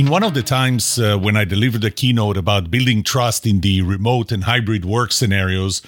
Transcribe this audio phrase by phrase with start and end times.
[0.00, 3.60] In one of the times uh, when I delivered a keynote about building trust in
[3.60, 5.82] the remote and hybrid work scenarios,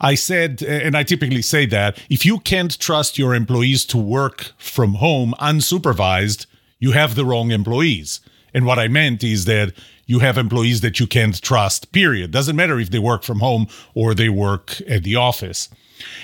[0.00, 4.52] I said, and I typically say that if you can't trust your employees to work
[4.58, 6.46] from home unsupervised,
[6.78, 8.20] you have the wrong employees.
[8.54, 9.72] And what I meant is that
[10.06, 12.30] you have employees that you can't trust, period.
[12.30, 15.68] Doesn't matter if they work from home or they work at the office.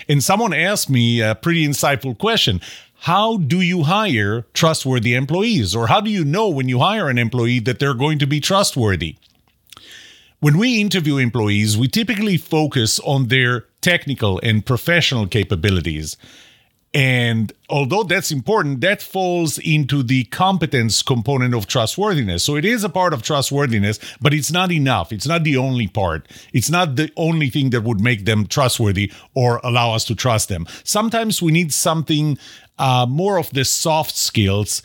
[0.08, 2.60] And someone asked me a pretty insightful question
[3.04, 5.76] How do you hire trustworthy employees?
[5.76, 8.40] Or how do you know when you hire an employee that they're going to be
[8.40, 9.16] trustworthy?
[10.40, 16.16] When we interview employees, we typically focus on their technical and professional capabilities.
[16.94, 22.44] And although that's important, that falls into the competence component of trustworthiness.
[22.44, 25.12] So it is a part of trustworthiness, but it's not enough.
[25.12, 26.28] It's not the only part.
[26.52, 30.48] It's not the only thing that would make them trustworthy or allow us to trust
[30.48, 30.66] them.
[30.84, 32.38] Sometimes we need something
[32.78, 34.82] uh, more of the soft skills,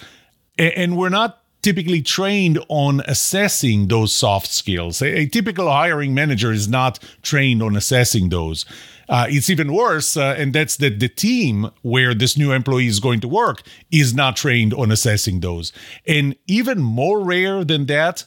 [0.58, 5.02] and we're not typically trained on assessing those soft skills.
[5.02, 8.66] A, a, typical hiring manager is not trained on assessing those.
[9.10, 13.00] Uh, it's even worse, uh, and that's that the team where this new employee is
[13.00, 15.74] going to work is not trained on assessing those.
[16.08, 18.24] And even more rare than that,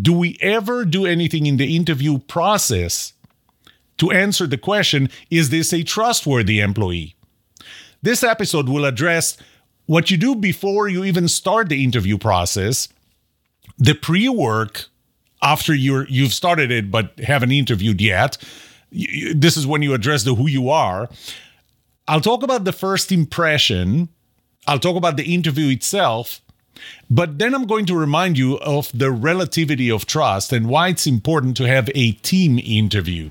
[0.00, 3.12] do we ever do anything in the interview process
[3.98, 7.15] to answer the question is this a trustworthy employee?
[8.02, 9.36] This episode will address
[9.86, 12.88] what you do before you even start the interview process,
[13.78, 14.86] the pre work
[15.42, 18.38] after you're, you've started it but haven't interviewed yet
[18.90, 21.08] this is when you address the who you are.
[22.08, 24.08] I'll talk about the first impression.
[24.66, 26.40] I'll talk about the interview itself.
[27.08, 31.06] But then I'm going to remind you of the relativity of trust and why it's
[31.06, 33.30] important to have a team interview.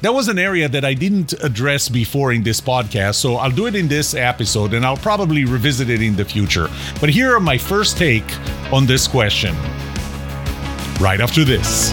[0.00, 3.66] That was an area that I didn't address before in this podcast, so I'll do
[3.66, 6.68] it in this episode and I'll probably revisit it in the future.
[7.00, 8.30] But here are my first take
[8.72, 9.56] on this question.
[11.00, 11.92] Right after this.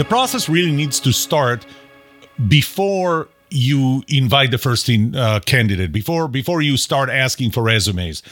[0.00, 1.66] The process really needs to start
[2.48, 8.22] before you invite the first in, uh, candidate before before you start asking for resumes.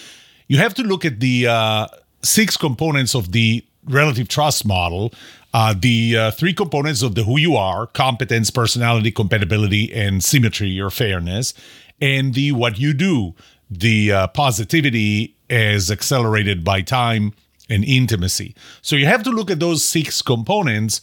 [0.46, 1.88] You have to look at the uh,
[2.22, 5.12] six components of the relative trust model
[5.52, 10.80] uh, the uh, three components of the who you are competence personality compatibility and symmetry
[10.80, 11.52] or fairness
[12.00, 13.34] and the what you do
[13.70, 17.34] the uh, positivity as accelerated by time
[17.70, 18.54] and intimacy.
[18.80, 21.02] So you have to look at those six components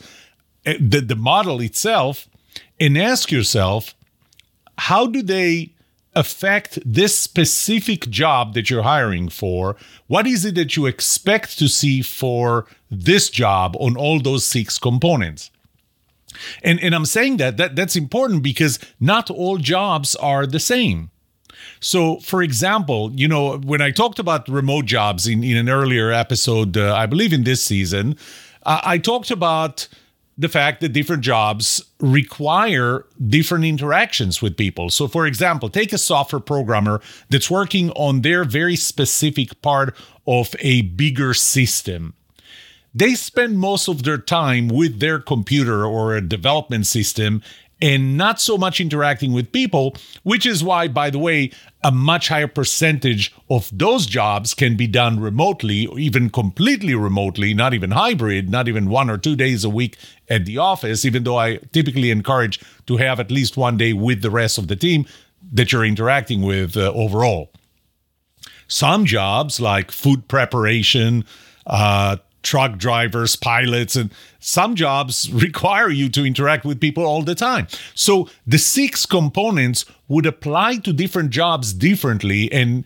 [0.65, 2.27] the, the model itself
[2.79, 3.95] and ask yourself
[4.77, 5.71] how do they
[6.15, 9.75] affect this specific job that you're hiring for?
[10.07, 14.77] What is it that you expect to see for this job on all those six
[14.77, 15.51] components?
[16.63, 21.11] And, and I'm saying that, that that's important because not all jobs are the same.
[21.79, 26.11] So, for example, you know, when I talked about remote jobs in, in an earlier
[26.11, 28.17] episode, uh, I believe in this season,
[28.63, 29.87] uh, I talked about
[30.37, 34.89] the fact that different jobs require different interactions with people.
[34.89, 39.95] So, for example, take a software programmer that's working on their very specific part
[40.27, 42.13] of a bigger system.
[42.93, 47.41] They spend most of their time with their computer or a development system
[47.81, 51.51] and not so much interacting with people, which is why, by the way,
[51.83, 57.73] a much higher percentage of those jobs can be done remotely, even completely remotely, not
[57.73, 59.97] even hybrid, not even one or two days a week
[60.29, 64.21] at the office, even though I typically encourage to have at least one day with
[64.21, 65.05] the rest of the team
[65.51, 67.51] that you're interacting with uh, overall.
[68.67, 71.25] Some jobs like food preparation,
[71.67, 77.35] uh, truck drivers, pilots, and some jobs require you to interact with people all the
[77.35, 77.67] time.
[77.93, 82.51] So the six components would apply to different jobs differently.
[82.51, 82.85] And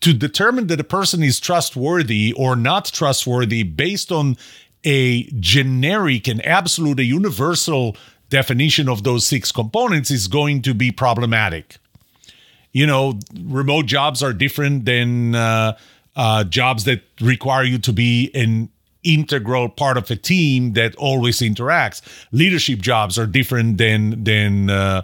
[0.00, 4.36] to determine that a person is trustworthy or not trustworthy based on
[4.84, 7.96] a generic and absolute, a universal
[8.30, 11.78] definition of those six components is going to be problematic.
[12.72, 15.76] You know, remote jobs are different than uh,
[16.14, 18.68] uh, jobs that require you to be an
[19.04, 22.02] integral part of a team that always interacts.
[22.32, 25.02] Leadership jobs are different than than uh,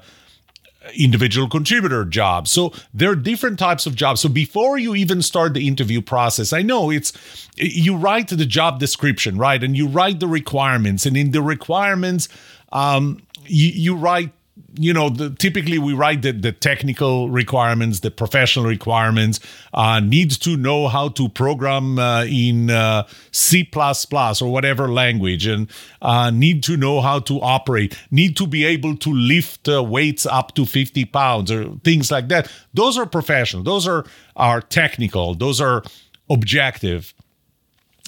[0.95, 2.51] individual contributor jobs.
[2.51, 4.21] So there are different types of jobs.
[4.21, 7.13] So before you even start the interview process, I know it's
[7.57, 9.63] you write the job description, right?
[9.63, 12.29] And you write the requirements, and in the requirements,
[12.73, 14.33] um, you, you write
[14.77, 19.41] you know, the, typically we write the, the technical requirements, the professional requirements,
[19.73, 25.69] uh, needs to know how to program uh, in uh, C or whatever language, and
[26.03, 30.25] uh, need to know how to operate, need to be able to lift uh, weights
[30.27, 32.51] up to 50 pounds or things like that.
[32.73, 34.05] Those are professional, those are,
[34.37, 35.83] are technical, those are
[36.31, 37.13] objective.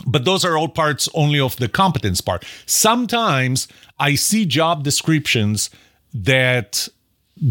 [0.06, 2.44] But those are all parts only of the competence part.
[2.66, 3.66] Sometimes
[3.98, 5.70] I see job descriptions
[6.24, 6.88] that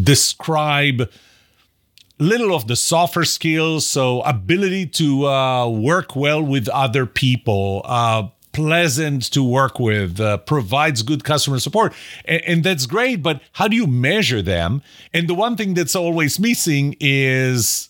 [0.03, 1.09] describe
[2.17, 8.27] little of the softer skills so ability to uh, work well with other people uh,
[8.53, 13.67] pleasant to work with uh, provides good customer support and, and, that's great but how
[13.67, 14.81] do you measure them?
[15.13, 17.89] And the one thing that's always missing is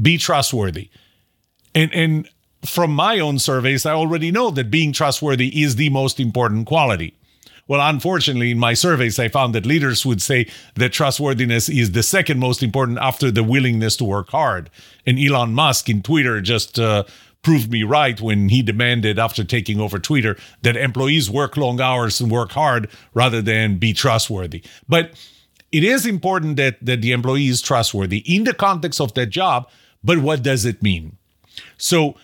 [0.00, 0.90] be trustworthy.
[1.74, 2.28] And and
[2.64, 7.14] from my own surveys i already know that being trustworthy is the most important quality
[7.70, 12.02] well, unfortunately, in my surveys, I found that leaders would say that trustworthiness is the
[12.02, 14.70] second most important after the willingness to work hard.
[15.06, 17.04] And Elon Musk in Twitter just uh,
[17.42, 22.20] proved me right when he demanded, after taking over Twitter, that employees work long hours
[22.20, 24.64] and work hard rather than be trustworthy.
[24.88, 25.12] But
[25.70, 29.70] it is important that, that the employee is trustworthy in the context of that job.
[30.02, 31.18] But what does it mean?
[31.78, 32.16] So,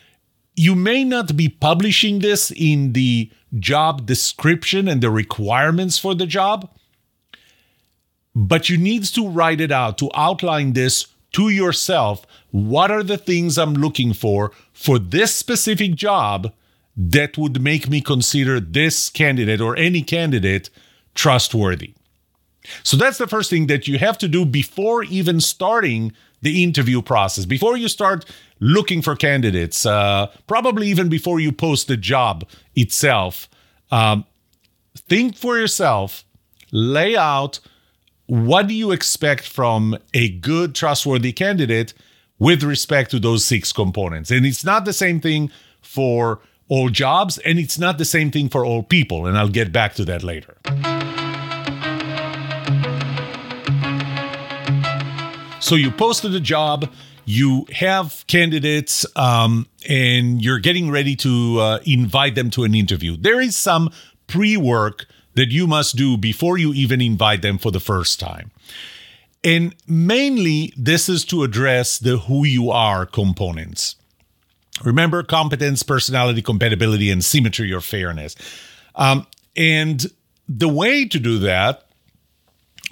[0.57, 6.27] you may not be publishing this in the job description and the requirements for the
[6.27, 6.71] job,
[8.35, 12.27] but you need to write it out to outline this to yourself.
[12.51, 16.53] What are the things I'm looking for for this specific job
[16.97, 20.71] that would make me consider this candidate or any candidate
[21.15, 21.95] trustworthy?
[22.83, 26.13] So that's the first thing that you have to do before even starting
[26.43, 28.25] the interview process, before you start
[28.61, 33.49] looking for candidates, uh, probably even before you post the job itself.
[33.91, 34.25] Um,
[34.97, 36.25] think for yourself,
[36.73, 37.61] lay out
[38.27, 41.95] what do you expect from a good, trustworthy candidate
[42.39, 44.31] with respect to those six components.
[44.31, 45.51] And it's not the same thing
[45.81, 49.27] for all jobs, and it's not the same thing for all people.
[49.27, 50.57] And I'll get back to that later.
[55.67, 56.89] So you posted a job,
[57.25, 63.17] you have candidates, um, and you're getting ready to uh, invite them to an interview.
[63.17, 63.91] There is some
[64.29, 68.53] pre work that you must do before you even invite them for the first time.
[69.43, 73.97] And mainly, this is to address the who you are components.
[74.85, 78.37] Remember competence, personality, compatibility, and symmetry or fairness.
[78.95, 79.27] Um,
[79.57, 80.07] and
[80.49, 81.86] the way to do that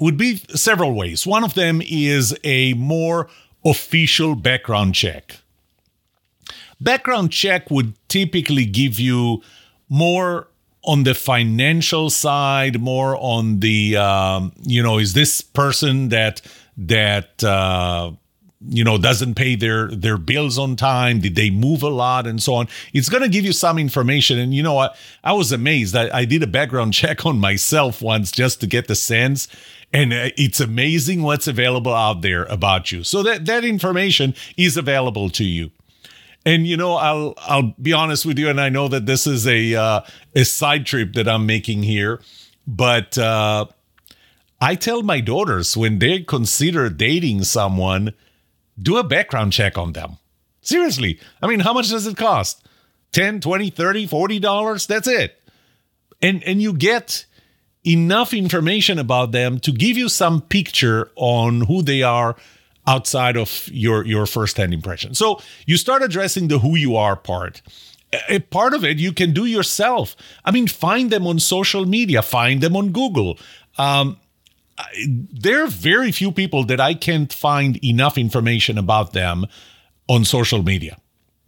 [0.00, 1.26] would be several ways.
[1.26, 3.28] One of them is a more
[3.64, 5.38] official background check.
[6.80, 9.42] Background check would typically give you
[9.88, 10.48] more
[10.84, 16.42] on the financial side, more on the um, you know, is this person that
[16.76, 18.10] that uh,
[18.68, 21.20] you know doesn't pay their their bills on time?
[21.20, 22.26] Did they move a lot?
[22.26, 22.68] And so on.
[22.92, 24.38] It's going to give you some information.
[24.38, 24.96] And you know what?
[25.22, 25.96] I was amazed.
[25.96, 29.48] I, I did a background check on myself once just to get the sense
[29.94, 34.76] and uh, it's amazing what's available out there about you so that that information is
[34.76, 35.70] available to you
[36.44, 39.46] and you know i'll i'll be honest with you and i know that this is
[39.46, 40.00] a uh,
[40.34, 42.20] a side trip that i'm making here
[42.66, 43.64] but uh
[44.60, 48.14] I tell my daughters when they consider dating someone
[48.80, 50.16] do a background check on them.
[50.62, 51.20] Seriously.
[51.42, 52.66] I mean, how much does it cost?
[53.12, 54.86] 10, 20, 30, 40 dollars?
[54.86, 55.38] That's it.
[56.22, 57.26] And and you get
[57.84, 62.36] enough information about them to give you some picture on who they are
[62.86, 65.14] outside of your your first-hand impression.
[65.14, 67.62] So, you start addressing the who you are part.
[68.28, 70.14] A part of it you can do yourself.
[70.44, 73.38] I mean, find them on social media, find them on Google.
[73.76, 74.18] Um,
[75.32, 79.46] there are very few people that I can't find enough information about them
[80.08, 80.98] on social media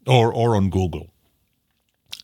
[0.06, 1.10] or or on Google.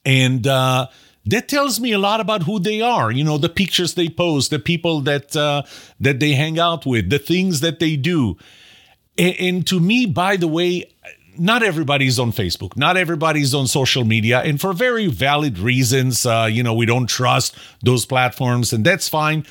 [0.05, 0.87] And uh,
[1.27, 3.11] that tells me a lot about who they are.
[3.11, 5.63] You know, the pictures they post, the people that uh,
[6.01, 8.37] that they hang out with, the things that they do.
[9.19, 10.91] And, and to me, by the way,
[11.39, 12.77] not everybody's on Facebook.
[12.77, 16.27] Not everybody's on social media, and for very valid reasons.
[16.27, 19.47] Uh, you know, we don't trust those platforms, and that's fine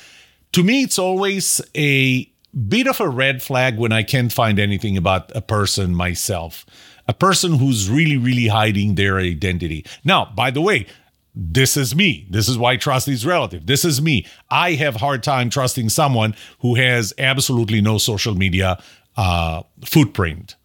[0.52, 2.30] to me, it's always a
[2.68, 6.66] bit of a red flag when I can't find anything about a person myself,
[7.08, 9.84] a person who's really, really hiding their identity.
[10.04, 10.86] Now, by the way,
[11.34, 12.26] this is me.
[12.30, 13.66] This is why trust is relative.
[13.66, 14.26] This is me.
[14.50, 18.82] I have hard time trusting someone who has absolutely no social media
[19.16, 20.56] uh, footprint.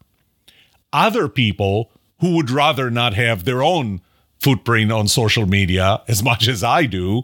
[0.92, 4.02] Other people who would rather not have their own
[4.40, 7.24] footprint on social media as much as I do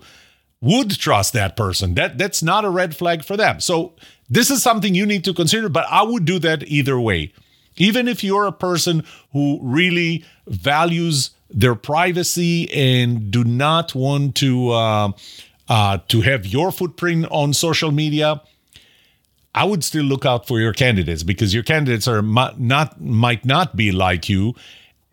[0.61, 1.95] would trust that person.
[1.95, 3.59] That that's not a red flag for them.
[3.59, 3.93] So
[4.29, 7.33] this is something you need to consider, but I would do that either way.
[7.75, 14.71] Even if you're a person who really values their privacy and do not want to
[14.71, 15.11] uh,
[15.69, 18.41] uh, to have your footprint on social media,
[19.55, 23.75] I would still look out for your candidates because your candidates are not might not
[23.75, 24.55] be like you,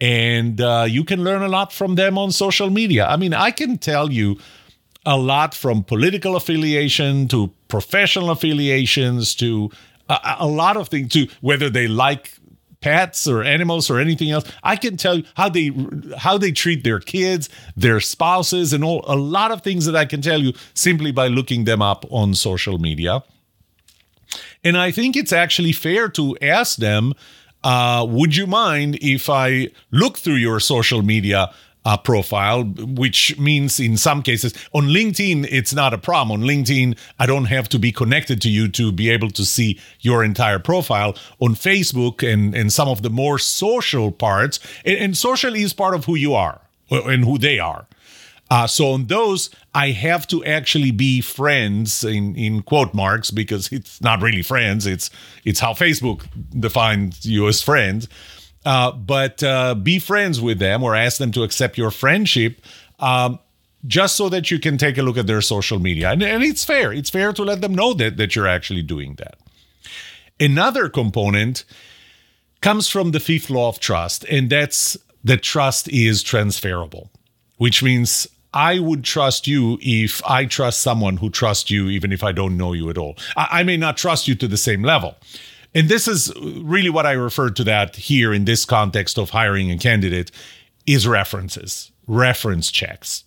[0.01, 3.07] and uh, you can learn a lot from them on social media.
[3.07, 4.39] I mean, I can tell you
[5.05, 9.71] a lot from political affiliation to professional affiliations to
[10.09, 12.40] a, a lot of things to whether they like
[12.81, 14.51] pets or animals or anything else.
[14.63, 15.71] I can tell you how they
[16.17, 20.05] how they treat their kids, their spouses, and all a lot of things that I
[20.05, 23.23] can tell you simply by looking them up on social media.
[24.63, 27.15] And I think it's actually fair to ask them,
[27.65, 31.53] uh, would you mind if I look through your social media
[31.85, 36.43] uh, profile, which means in some cases on LinkedIn, it's not a problem.
[36.43, 39.79] On LinkedIn, I don't have to be connected to you to be able to see
[40.01, 41.17] your entire profile.
[41.41, 45.95] On Facebook and, and some of the more social parts, and, and social is part
[45.95, 46.61] of who you are
[46.91, 47.87] and who they are.
[48.51, 53.71] Uh, so on those, I have to actually be friends in, in quote marks because
[53.71, 54.87] it's not really friends.
[54.87, 55.09] It's
[55.45, 56.27] it's how Facebook
[56.59, 58.09] defines you as friends.
[58.65, 62.61] Uh, but uh, be friends with them or ask them to accept your friendship
[62.99, 63.39] um,
[63.87, 66.11] just so that you can take a look at their social media.
[66.11, 66.93] And, and it's fair.
[66.93, 69.39] It's fair to let them know that, that you're actually doing that.
[70.39, 71.65] Another component
[72.61, 77.11] comes from the fifth law of trust, and that's that trust is transferable,
[77.57, 82.25] which means I would trust you if I trust someone who trusts you, even if
[82.25, 83.17] I don't know you at all.
[83.37, 85.17] I, I may not trust you to the same level,
[85.75, 89.71] and this is really what I refer to that here in this context of hiring
[89.71, 90.31] a candidate
[90.87, 93.25] is references, reference checks.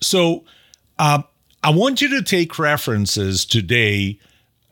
[0.00, 0.44] So
[0.98, 1.22] uh,
[1.62, 4.18] I want you to take references today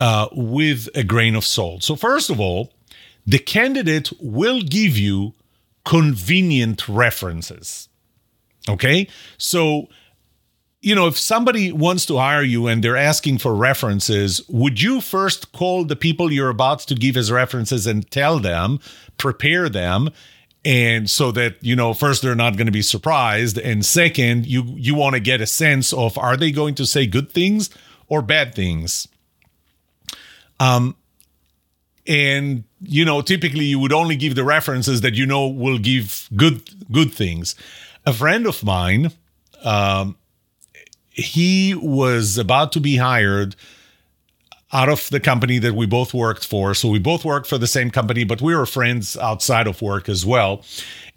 [0.00, 1.82] uh, with a grain of salt.
[1.82, 2.72] So, first of all,
[3.26, 5.34] the candidate will give you
[5.84, 7.88] convenient references.
[8.68, 9.08] Okay.
[9.38, 9.88] So
[10.80, 15.00] you know, if somebody wants to hire you and they're asking for references, would you
[15.00, 18.78] first call the people you're about to give as references and tell them,
[19.16, 20.10] prepare them,
[20.64, 24.64] and so that you know first they're not going to be surprised and second you
[24.76, 27.70] you want to get a sense of are they going to say good things
[28.08, 29.08] or bad things?
[30.60, 30.96] Um
[32.06, 36.28] and you know typically you would only give the references that you know will give
[36.36, 37.54] good good things.
[38.04, 39.12] A friend of mine
[39.64, 40.16] um
[41.18, 43.56] he was about to be hired
[44.72, 46.74] out of the company that we both worked for.
[46.74, 50.08] So we both worked for the same company, but we were friends outside of work
[50.08, 50.62] as well.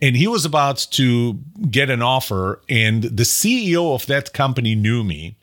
[0.02, 1.40] And he was about to
[1.70, 5.36] get an offer, and the CEO of that company knew me.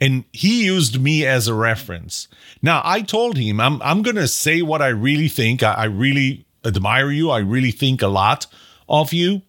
[0.00, 2.28] And he used me as a reference.
[2.62, 5.62] Now, I told him, I'm, I'm going to say what I really think.
[5.62, 7.30] I, I, really admire you.
[7.30, 8.46] I really think a lot
[8.88, 9.42] of you.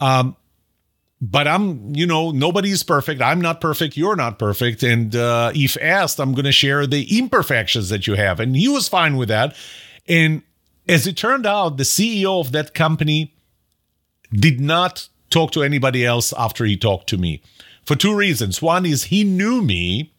[0.00, 0.36] Um,
[1.20, 3.22] but I'm, you know, nobody's perfect.
[3.22, 3.96] I'm not perfect.
[3.96, 4.82] You're not perfect.
[4.82, 8.38] And uh, if asked, I'm going to share the imperfections that you have.
[8.38, 9.56] And he was fine with that.
[10.06, 10.42] And
[10.88, 13.34] as it turned out, the CEO of that company
[14.30, 17.42] did not talk to anybody else after he talked to me
[17.84, 18.60] for two reasons.
[18.60, 20.12] One is he knew me.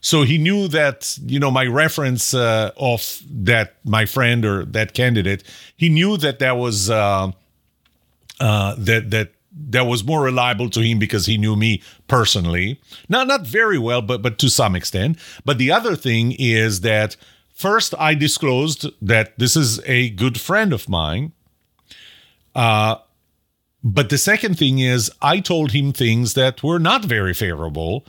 [0.00, 4.94] So he knew that, you know, my reference uh, of that, my friend or that
[4.94, 5.42] candidate,
[5.76, 7.32] he knew that that was, uh,
[8.38, 12.80] uh, that, that that was more reliable to him because he knew me personally.
[13.08, 15.18] Not not very well, but but to some extent.
[15.44, 17.16] But the other thing is that
[17.54, 21.32] first I disclosed that this is a good friend of mine.
[22.54, 22.96] Uh
[23.82, 28.04] but the second thing is I told him things that were not very favorable.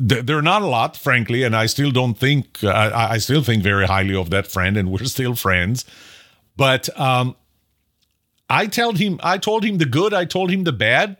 [0.00, 3.86] They're not a lot, frankly, and I still don't think I, I still think very
[3.86, 5.84] highly of that friend, and we're still friends.
[6.56, 7.36] But um,
[8.48, 11.16] I told him I told him the good, I told him the bad.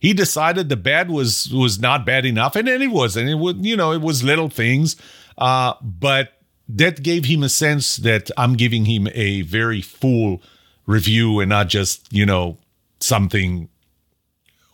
[0.00, 3.36] He decided the bad was was not bad enough, and then it was, and it
[3.36, 4.96] was you know it was little things,
[5.38, 6.32] uh, but
[6.68, 10.42] that gave him a sense that I'm giving him a very full
[10.86, 12.58] review and not just you know
[13.00, 13.68] something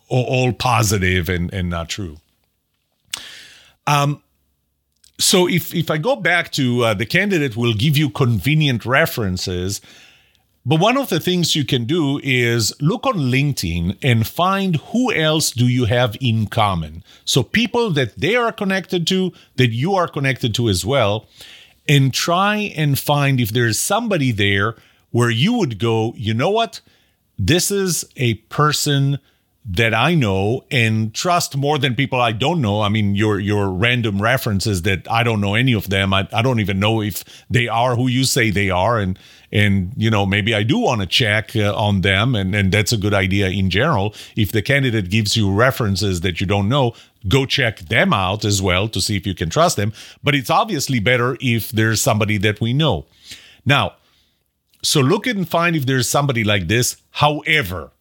[0.09, 2.19] all positive and and not true.
[3.87, 4.23] Um,
[5.19, 9.81] so if if I go back to uh, the candidate will give you convenient references,
[10.67, 15.13] But one of the things you can do is look on LinkedIn and find who
[15.13, 17.03] else do you have in common.
[17.25, 21.27] So people that they are connected to, that you are connected to as well,
[21.89, 24.77] and try and find if there's somebody there
[25.11, 26.83] where you would go, you know what?
[27.39, 29.19] This is a person
[29.65, 32.81] that I know and trust more than people I don't know.
[32.81, 36.15] I mean, your your random references that I don't know any of them.
[36.15, 39.19] I, I don't even know if they are who you say they are, and
[39.53, 42.93] and you know maybe I do want to check uh, on them, and and that's
[42.93, 44.15] a good idea in general.
[44.35, 46.95] If the candidate gives you references that you don't know,
[47.29, 49.93] go check them out as well to see if you can trust them.
[50.23, 53.05] But it's obviously better if there's somebody that we know.
[53.67, 53.97] Now,
[54.83, 56.97] so look and find if there's somebody like this.
[57.11, 57.93] However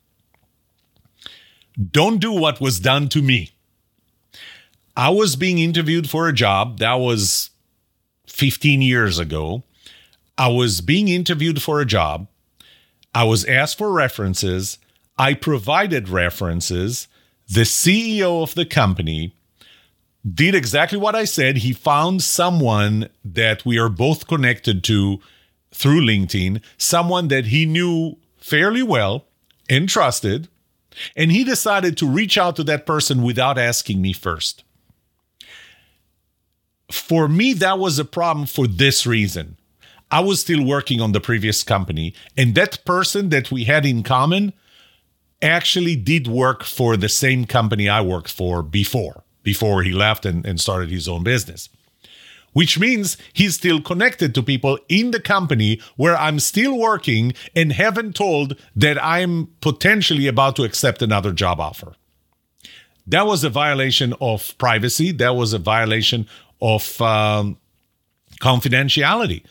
[1.92, 3.52] don't do what was done to me.
[4.96, 7.52] I was being interviewed for a job that was
[8.28, 9.64] 15 years ago.
[10.38, 12.28] I was being interviewed for a job.
[13.14, 14.78] I was asked for references.
[15.18, 17.08] I provided references.
[17.48, 19.34] The CEO of the company
[20.30, 21.58] did exactly what I said.
[21.58, 25.20] He found someone that we are both connected to
[25.74, 29.26] through LinkedIn, someone that he knew fairly well
[29.70, 30.48] and trusted.
[31.16, 34.64] And he decided to reach out to that person without asking me first.
[36.92, 39.58] For me, that was a problem for this reason.
[40.12, 44.02] I was still working on the previous company, and that person that we had in
[44.02, 44.54] common
[45.42, 50.46] actually did work for the same company I worked for before, before he left and,
[50.46, 51.70] and started his own business
[52.54, 57.74] which means he's still connected to people in the company where I'm still working and
[57.74, 61.94] haven't told that I'm potentially about to accept another job offer.
[63.08, 65.12] That was a violation of privacy.
[65.12, 66.28] That was a violation
[66.62, 67.58] of um,
[68.40, 69.44] confidentiality.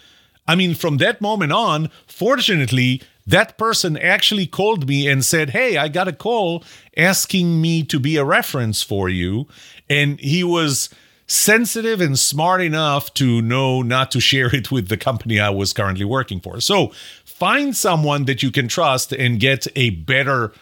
[0.47, 5.77] I mean, from that moment on, fortunately, that person actually called me and said, Hey,
[5.77, 6.65] I got a call
[6.97, 9.47] asking me to be a reference for you.
[9.91, 10.89] And he was
[11.29, 15.73] sensitive and smart enough to know not to share it with the company I was
[15.73, 16.61] currently working for.
[16.61, 16.89] So
[17.25, 20.53] find someone that you can trust and get a better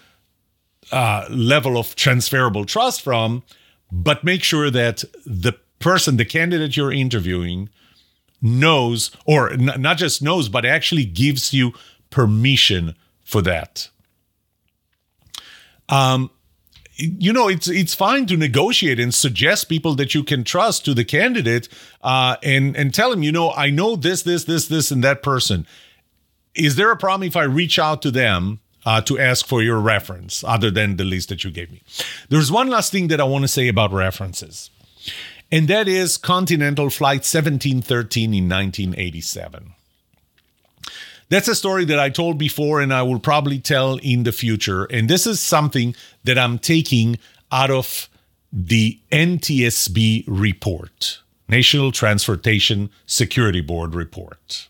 [0.93, 3.45] uh, level of transferable trust from,
[3.91, 7.69] but make sure that the person, the candidate you're interviewing,
[8.43, 11.73] knows, or n- not just knows, but actually gives you
[12.11, 13.89] permission for that.
[15.89, 16.31] Um,
[16.97, 20.95] you know it's it's fine to negotiate and suggest people that you can trust to
[20.95, 21.69] the candidate
[22.03, 25.23] uh, and and tell them you know I know this this this this and that
[25.23, 25.67] person.
[26.55, 29.79] Is there a problem if I reach out to them uh, to ask for your
[29.79, 31.83] reference other than the list that you gave me?
[32.31, 34.71] There's one last thing that I want to say about references,
[35.53, 39.76] and that is Continental Flight 1713 in 1987.
[41.29, 44.85] That's a story that I told before and I will probably tell in the future.
[44.85, 47.19] And this is something that I'm taking
[47.51, 48.09] out of
[48.53, 54.69] the NTSB report, National Transportation Security Board report.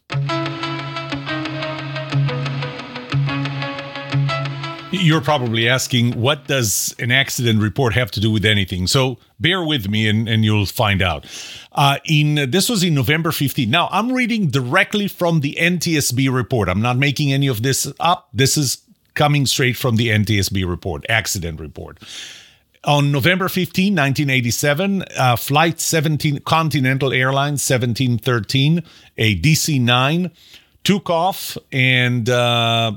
[4.93, 8.87] You're probably asking, what does an accident report have to do with anything?
[8.87, 11.27] So bear with me and, and you'll find out.
[11.73, 13.69] Uh, in this was in November 15.
[13.69, 16.69] Now I'm reading directly from the NTSB report.
[16.69, 18.29] I'm not making any of this up.
[18.33, 18.81] This is
[19.15, 21.99] coming straight from the NTSB report, accident report.
[22.85, 28.85] On November 15, 1987, uh, Flight 17, Continental Airlines 1713,
[29.19, 30.31] a DC 9,
[30.85, 32.93] took off and uh,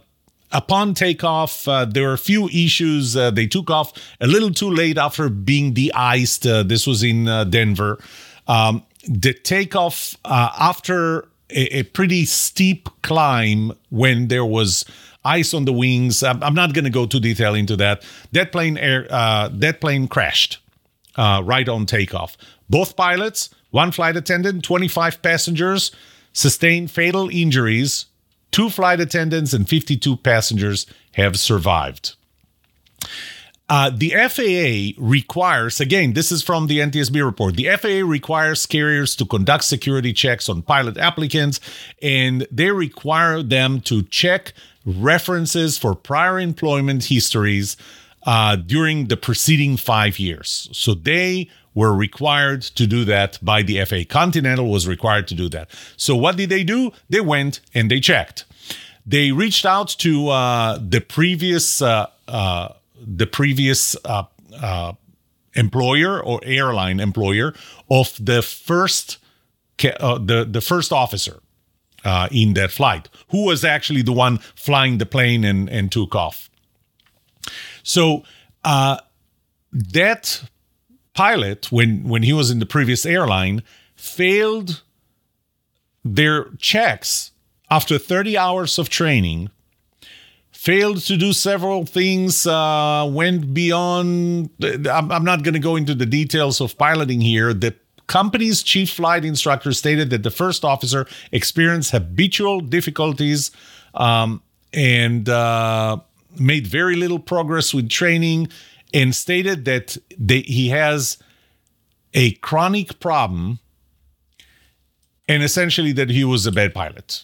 [0.51, 3.15] upon takeoff, uh, there were a few issues.
[3.15, 6.45] Uh, they took off a little too late after being de-iced.
[6.45, 7.99] Uh, this was in uh, Denver.
[8.47, 14.85] Um, the takeoff uh, after a, a, pretty steep climb when there was
[15.23, 16.23] ice on the wings.
[16.23, 18.03] I'm, I'm not going to go too detail into that.
[18.31, 20.59] That plane air, uh, that plane crashed
[21.17, 22.37] right on takeoff.
[22.69, 25.91] Both pilots, one flight attendant, 25 passengers
[26.33, 28.05] sustained fatal injuries
[28.51, 32.15] Two flight attendants and 52 passengers have survived.
[33.69, 39.15] Uh, the FAA requires, again, this is from the NTSB report, the FAA requires carriers
[39.15, 41.59] to conduct security checks on pilot applicants,
[42.01, 44.53] and they require them to check
[44.85, 47.77] references for prior employment histories
[48.25, 50.67] uh, during the preceding five years.
[50.71, 51.47] So they
[51.79, 54.03] were required to do that by the FAA.
[54.09, 55.69] Continental was required to do that.
[55.95, 56.91] So what did they do?
[57.09, 58.45] They went and they checked.
[59.05, 62.69] They reached out to uh, the previous uh, uh,
[63.21, 64.23] the previous uh,
[64.61, 64.93] uh,
[65.53, 67.53] employer or airline employer
[67.89, 69.17] of the first
[69.83, 71.39] uh, the the first officer
[72.31, 74.37] in that flight, who was actually the one
[74.67, 76.49] flying the plane and, and took off.
[77.83, 78.23] So
[78.63, 78.97] uh,
[79.71, 80.43] that
[81.19, 83.61] pilot, when when he was in the previous airline,
[83.95, 84.81] failed
[86.05, 87.31] their checks
[87.69, 89.49] after 30 hours of training
[90.59, 94.49] failed to do several things, uh, went beyond.
[94.61, 97.53] I'm, I'm not going to go into the details of piloting here.
[97.53, 97.73] The
[98.07, 103.51] company's chief flight instructor stated that the first officer experienced habitual difficulties
[103.93, 104.41] um,
[104.73, 105.97] and uh,
[106.37, 108.49] made very little progress with training
[108.93, 111.17] and stated that they, he has
[112.13, 113.59] a chronic problem
[115.27, 117.23] and essentially that he was a bad pilot.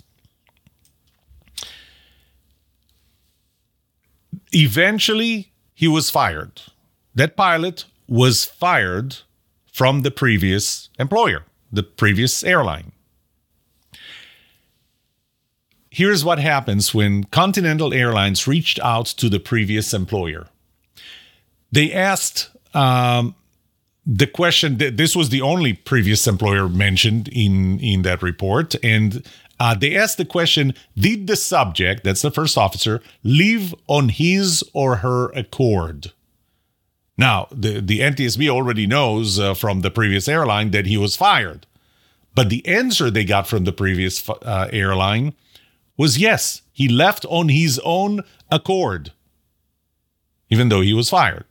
[4.52, 6.62] Eventually, he was fired.
[7.16, 9.18] That pilot was fired
[9.74, 12.92] from the previous employer, the previous airline.
[15.90, 20.48] Here's what happens when Continental Airlines reached out to the previous employer.
[21.76, 23.36] They asked um,
[24.06, 29.24] the question this was the only previous employer mentioned in in that report and
[29.60, 34.64] uh, they asked the question Did the subject, that's the first officer, leave on his
[34.74, 36.12] or her accord?
[37.18, 41.66] Now, the, the NTSB already knows uh, from the previous airline that he was fired.
[42.36, 45.34] But the answer they got from the previous uh, airline
[45.98, 49.14] was yes, he left on his own accord,
[50.50, 51.46] even though he was fired.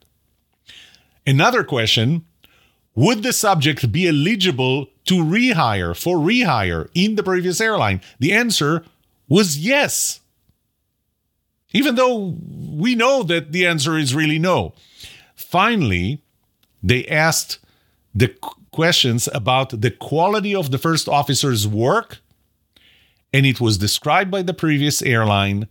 [1.26, 2.24] Another question
[2.94, 8.00] would the subject be eligible to rehire for rehire in the previous airline?
[8.20, 8.84] The answer
[9.28, 10.20] was yes.
[11.72, 12.36] Even though
[12.70, 14.74] we know that the answer is really no.
[15.34, 16.22] Finally,
[16.82, 17.58] they asked
[18.14, 18.28] the
[18.70, 22.18] questions about the quality of the first officer's work,
[23.32, 25.66] and it was described by the previous airline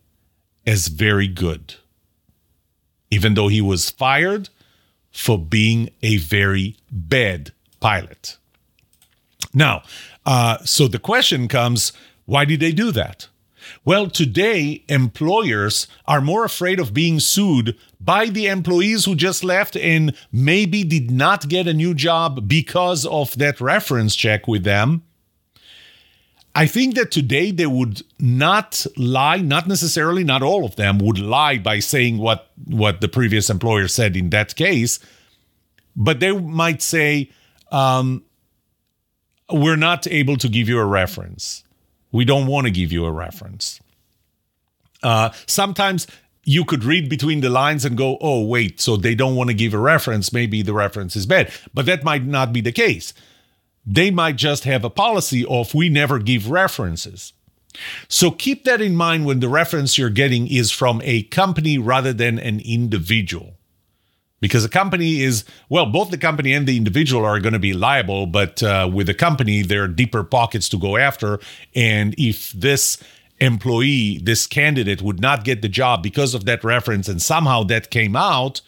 [0.65, 1.75] as very good.
[3.09, 4.49] Even though he was fired
[5.13, 8.37] for being a very bad pilot.
[9.53, 9.83] Now,
[10.25, 11.93] uh, so the question comes
[12.25, 13.27] why did they do that?
[13.85, 19.75] Well, today, employers are more afraid of being sued by the employees who just left
[19.77, 25.03] and maybe did not get a new job because of that reference check with them.
[26.55, 31.17] I think that today they would not lie, not necessarily, not all of them would
[31.17, 34.99] lie by saying what, what the previous employer said in that case,
[35.95, 37.31] but they might say,
[37.71, 38.23] um,
[39.51, 41.63] we're not able to give you a reference.
[42.11, 43.79] We don't want to give you a reference.
[45.01, 46.05] Uh, sometimes
[46.43, 49.53] you could read between the lines and go, oh, wait, so they don't want to
[49.53, 50.31] give a reference.
[50.31, 51.51] Maybe the reference is bad.
[51.73, 53.13] But that might not be the case.
[53.85, 57.33] They might just have a policy of we never give references.
[58.07, 62.13] So keep that in mind when the reference you're getting is from a company rather
[62.13, 63.57] than an individual
[64.43, 67.73] because a company is well both the company and the individual are going to be
[67.73, 71.39] liable but uh, with the company there are deeper pockets to go after
[71.73, 72.97] and if this
[73.39, 77.89] employee this candidate would not get the job because of that reference and somehow that
[77.89, 78.59] came out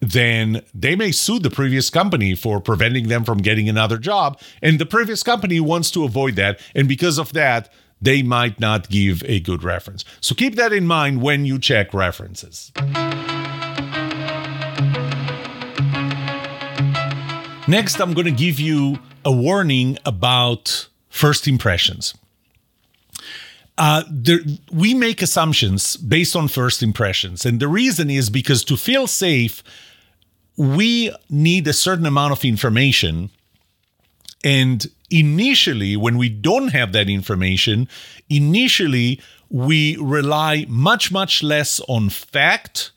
[0.00, 4.78] then they may sue the previous company for preventing them from getting another job and
[4.78, 9.22] the previous company wants to avoid that and because of that they might not give
[9.26, 12.72] a good reference so keep that in mind when you check references
[17.68, 22.14] Next, I'm going to give you a warning about first impressions.
[23.76, 24.38] Uh, there,
[24.72, 27.44] we make assumptions based on first impressions.
[27.44, 29.62] And the reason is because to feel safe,
[30.58, 33.30] we need a certain amount of information.
[34.44, 37.88] And initially, when we don't have that information,
[38.28, 42.90] initially we rely much, much less on fact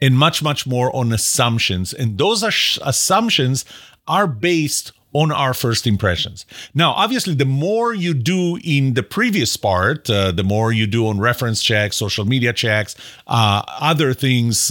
[0.00, 1.92] and much, much more on assumptions.
[1.92, 3.64] And those assumptions
[4.06, 6.46] are based on our first impressions.
[6.74, 11.08] Now, obviously, the more you do in the previous part, uh, the more you do
[11.08, 12.94] on reference checks, social media checks,
[13.26, 14.70] uh, other things,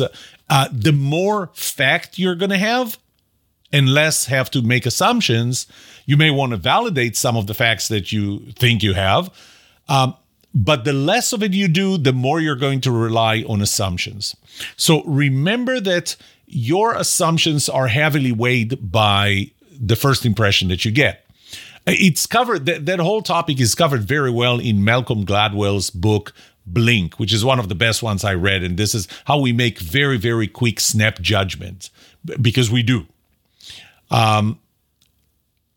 [0.49, 2.97] uh, the more fact you're going to have
[3.71, 5.67] and less have to make assumptions.
[6.05, 9.29] You may want to validate some of the facts that you think you have.
[9.89, 10.15] Um,
[10.53, 14.36] but the less of it you do, the more you're going to rely on assumptions.
[14.75, 16.15] So remember that
[16.47, 21.25] your assumptions are heavily weighed by the first impression that you get.
[21.86, 26.33] It's covered, that, that whole topic is covered very well in Malcolm Gladwell's book,
[26.67, 28.63] Blink, which is one of the best ones I read.
[28.63, 31.89] And this is how we make very, very quick snap judgments
[32.41, 33.08] because we do.
[34.12, 34.60] Um,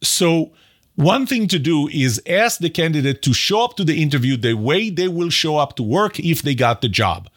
[0.03, 0.53] so
[0.96, 4.55] one thing to do is ask the candidate to show up to the interview the
[4.55, 7.29] way they will show up to work if they got the job.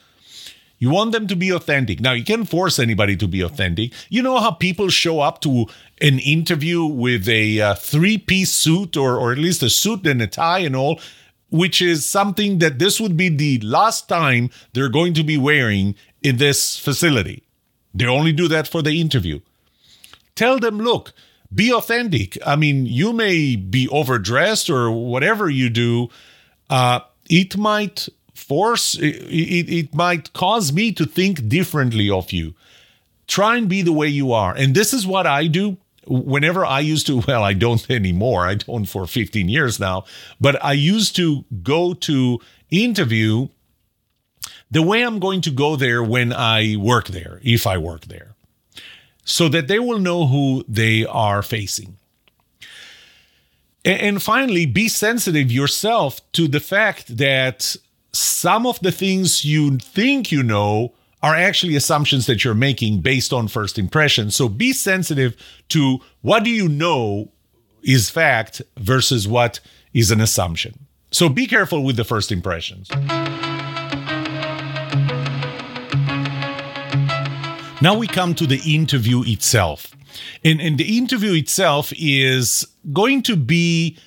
[0.80, 2.02] You want them to be authentic.
[2.02, 3.94] Now, you can't force anybody to be authentic.
[4.10, 5.68] You know how people show up to
[6.02, 10.22] an interview with a uh, three piece suit or, or at least a suit and
[10.22, 11.00] a tie and all,
[11.54, 15.94] which is something that this would be the last time they're going to be wearing
[16.24, 17.44] in this facility.
[17.94, 19.40] They only do that for the interview.
[20.34, 21.14] Tell them, look,
[21.54, 22.40] be authentic.
[22.44, 26.10] I mean, you may be overdressed or whatever you do.
[26.72, 32.56] Uh, it might force, it, it, it might cause me to think differently of you.
[33.28, 34.56] Try and be the way you are.
[34.56, 38.46] And this is what I do whenever I used to, well, I don't anymore.
[38.48, 40.06] I don't for 15 years now,
[40.40, 42.40] but I used to go to
[42.70, 43.50] interview
[44.70, 48.34] the way I'm going to go there when I work there, if I work there
[49.26, 51.98] so that they will know who they are facing.
[53.86, 57.76] And finally, be sensitive yourself to the fact that
[58.14, 63.32] some of the things you think you know are actually assumptions that you're making based
[63.32, 64.36] on first impressions.
[64.36, 65.38] So be sensitive
[65.70, 67.32] to what do you know
[67.82, 69.62] is fact versus what
[69.94, 70.86] is an assumption.
[71.12, 72.90] So be careful with the first impressions.
[77.82, 79.96] Now we come to the interview itself.
[80.44, 83.98] And, and the interview itself is going to be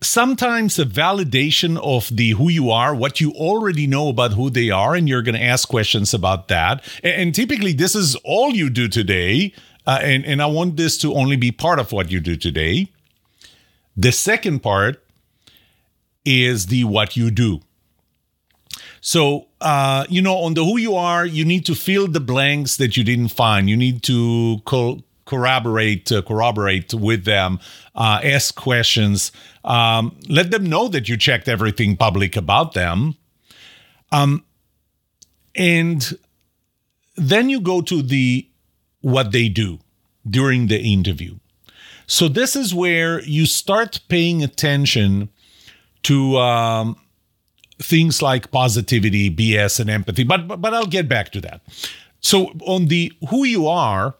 [0.00, 4.70] sometimes a validation of the who you are what you already know about who they
[4.70, 6.84] are and you're going to ask questions about that.
[7.02, 9.52] And, typically this is all you do today
[9.86, 12.92] uh, and, and i want this to only be part of what you do today.
[13.96, 15.02] The second part
[16.24, 17.60] is the what you do.
[19.00, 22.76] So, uh, you know, on the who you are, you need to fill the blanks
[22.76, 23.68] that you didn't find.
[23.68, 27.60] You need to co- corroborate, uh, corroborate with them,
[27.94, 29.30] uh, ask questions,
[29.64, 33.14] um, let them know that you checked everything public about them.
[34.10, 34.44] Um,
[35.54, 36.18] and
[37.16, 38.48] then you go to the
[39.02, 39.78] what they do
[40.28, 41.36] during the interview.
[42.06, 45.28] So this is where you start paying attention
[46.04, 46.96] to um,
[47.78, 50.24] things like positivity, BS, and empathy.
[50.24, 51.60] But, but but I'll get back to that.
[52.20, 54.14] So on the who you are,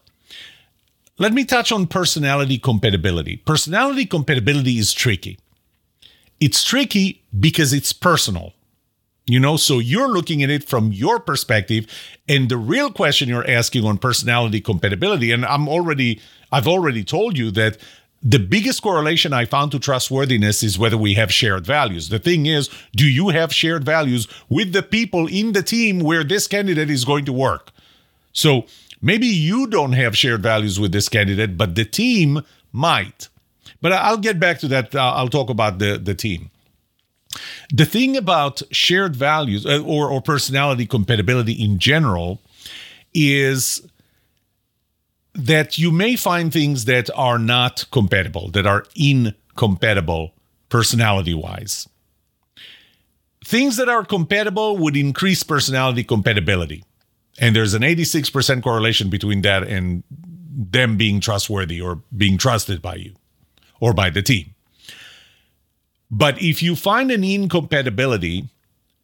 [1.19, 3.37] let me touch on personality compatibility.
[3.37, 5.37] Personality compatibility is tricky.
[6.39, 8.53] It's tricky because it's personal.
[9.27, 11.85] You know, so you're looking at it from your perspective.
[12.27, 16.19] And the real question you're asking on personality compatibility, and I'm already,
[16.51, 17.77] I've already told you that
[18.23, 22.09] the biggest correlation I found to trustworthiness is whether we have shared values.
[22.09, 26.23] The thing is, do you have shared values with the people in the team where
[26.23, 27.71] this candidate is going to work?
[28.33, 28.65] So
[29.01, 33.29] maybe you don't have shared values with this candidate, but the team might.
[33.81, 34.93] But I'll get back to that.
[34.93, 36.51] Uh, I'll talk about the, the team.
[37.71, 42.41] The thing about shared values uh, or, or personality compatibility in general
[43.13, 43.87] is
[45.33, 50.33] that you may find things that are not compatible, that are incompatible
[50.69, 51.87] personality wise.
[53.45, 56.83] Things that are compatible would increase personality compatibility.
[57.39, 62.95] And there's an 86% correlation between that and them being trustworthy or being trusted by
[62.95, 63.13] you
[63.79, 64.53] or by the team.
[66.11, 68.49] But if you find an incompatibility,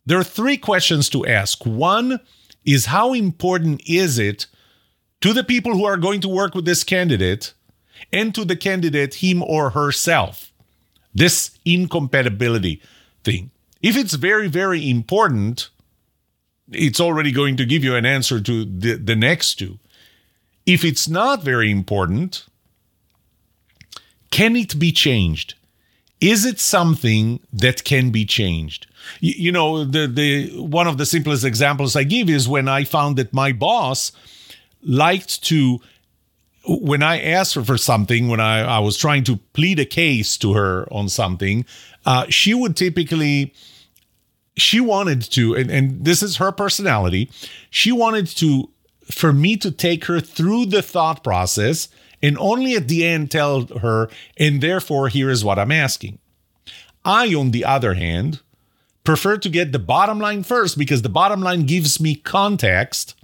[0.06, 1.66] there are three questions to ask.
[1.66, 2.20] One
[2.66, 4.48] is how important is it
[5.22, 7.54] to the people who are going to work with this candidate
[8.12, 10.52] and to the candidate, him or herself.
[11.14, 12.82] This incompatibility
[13.24, 13.52] thing.
[13.82, 15.70] If it's very, very important,
[16.72, 19.80] it's already going to give you an answer to the, the next two.
[20.66, 22.46] If it's not very important,
[24.32, 25.56] can it be changed?
[26.22, 28.88] Is it something that can be changed?
[29.20, 32.84] You, you know, the the one of the simplest examples I give is when I
[32.84, 34.12] found that my boss
[34.82, 35.82] liked to
[36.68, 40.38] when I asked her for something, when I, I was trying to plead a case
[40.38, 41.66] to her on something,
[42.06, 43.54] uh, she would typically,
[44.58, 47.30] she wanted to, and, and this is her personality,
[47.70, 48.70] she wanted to,
[49.12, 51.90] for me to take her through the thought process
[52.22, 56.20] and only at the end tell her, and therefore, here is what I'm asking.
[57.04, 58.42] I, on the other hand,
[59.04, 63.16] prefer to get the bottom line first because the bottom line gives me context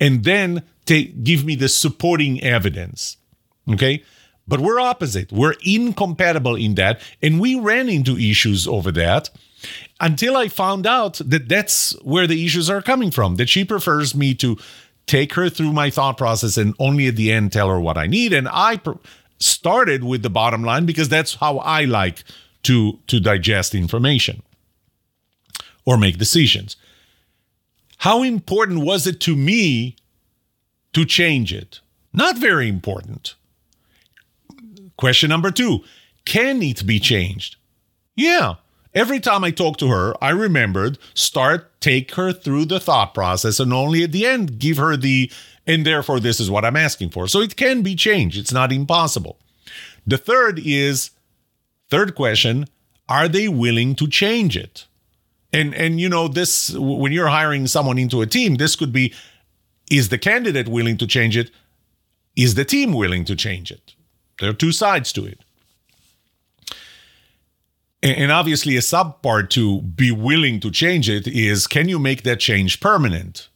[0.00, 3.18] and then take give me the supporting evidence.
[3.68, 4.02] Okay?
[4.48, 5.30] But we're opposite.
[5.30, 7.00] We're incompatible in that.
[7.20, 9.30] And we ran into issues over that
[10.00, 13.36] until I found out that that's where the issues are coming from.
[13.36, 14.58] That she prefers me to
[15.06, 18.06] take her through my thought process and only at the end tell her what I
[18.06, 18.32] need.
[18.32, 18.80] And I
[19.38, 22.24] started with the bottom line because that's how I like
[22.64, 24.42] to to digest information
[25.84, 26.76] or make decisions.
[27.98, 29.96] How important was it to me
[30.92, 31.80] to change it?
[32.12, 33.34] Not very important.
[34.96, 35.84] Question number two
[36.24, 37.56] Can it be changed?
[38.14, 38.54] Yeah.
[38.94, 43.58] Every time I talk to her, I remembered start, take her through the thought process,
[43.58, 45.30] and only at the end give her the,
[45.66, 47.26] and therefore this is what I'm asking for.
[47.26, 48.38] So it can be changed.
[48.38, 49.38] It's not impossible.
[50.06, 51.10] The third is,
[51.88, 52.66] third question,
[53.08, 54.86] are they willing to change it?
[55.52, 59.12] And and you know this when you're hiring someone into a team, this could be
[59.90, 61.50] is the candidate willing to change it?
[62.34, 63.94] Is the team willing to change it?
[64.40, 65.40] There are two sides to it.
[68.02, 72.24] And obviously, a sub part to be willing to change it is can you make
[72.24, 73.48] that change permanent?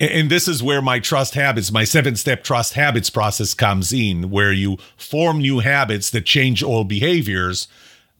[0.00, 4.30] And this is where my trust habits, my seven step trust habits process comes in,
[4.30, 7.68] where you form new habits that change all behaviors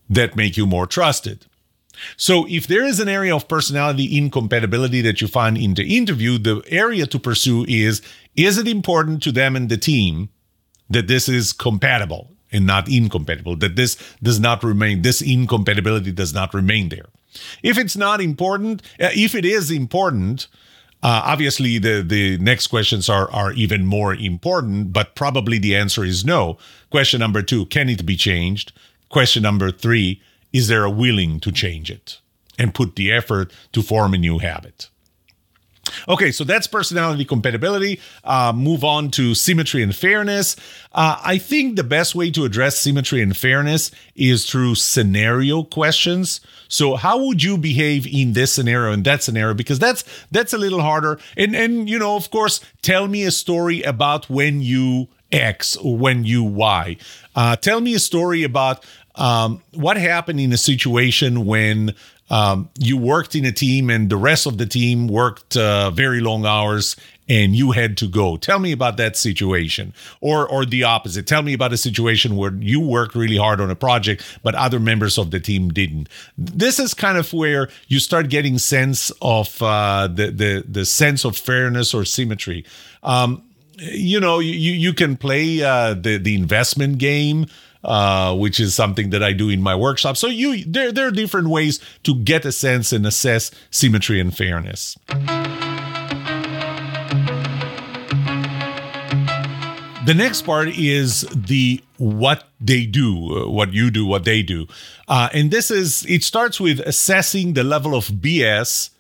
[0.08, 1.44] that make you more trusted.
[2.16, 6.38] So, if there is an area of personality incompatibility that you find in the interview,
[6.38, 8.00] the area to pursue is
[8.36, 10.28] is it important to them and the team
[10.88, 16.32] that this is compatible and not incompatible, that this does not remain, this incompatibility does
[16.34, 17.06] not remain there?
[17.62, 20.48] If it's not important, uh, if it is important,
[21.02, 26.04] uh, obviously the the next questions are are even more important, but probably the answer
[26.04, 26.58] is no.
[26.90, 28.72] Question number two: Can it be changed?
[29.10, 30.20] Question number three:
[30.52, 32.18] is there a willing to change it
[32.58, 34.88] and put the effort to form a new habit?
[36.08, 38.00] Okay, so that's personality compatibility.
[38.24, 40.56] Uh, move on to symmetry and fairness.
[40.92, 46.40] Uh, I think the best way to address symmetry and fairness is through scenario questions.
[46.68, 49.54] So, how would you behave in this scenario and that scenario?
[49.54, 51.18] Because that's that's a little harder.
[51.36, 55.96] And and you know, of course, tell me a story about when you X or
[55.96, 56.96] when you Y.
[57.34, 58.84] Uh, tell me a story about
[59.16, 61.94] um, what happened in a situation when
[62.30, 66.20] um, you worked in a team and the rest of the team worked uh, very
[66.20, 66.96] long hours
[67.28, 68.36] and you had to go.
[68.36, 71.26] Tell me about that situation or or the opposite.
[71.26, 74.80] Tell me about a situation where you worked really hard on a project but other
[74.80, 76.08] members of the team didn't.
[76.36, 81.24] This is kind of where you start getting sense of uh, the the the sense
[81.24, 82.64] of fairness or symmetry.
[83.02, 83.42] Um,
[83.78, 87.46] you know you you can play uh, the the investment game
[87.86, 90.16] uh, which is something that I do in my workshop.
[90.16, 94.36] So you there there are different ways to get a sense and assess symmetry and
[94.36, 94.98] fairness.
[100.04, 104.68] The next part is the what they do, uh, what you do, what they do.
[105.08, 108.90] Uh, and this is, it starts with assessing the level of BS.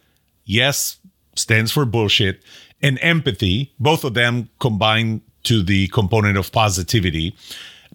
[0.44, 0.98] Yes
[1.36, 2.40] stands for bullshit.
[2.82, 7.36] And empathy, both of them combine to the component of positivity